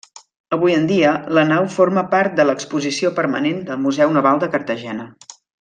[0.55, 5.11] Avui en dia la nau forma part de l'exposició permanent del Museu Naval de Cartagena.